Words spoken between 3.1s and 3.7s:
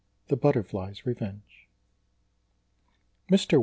Mr.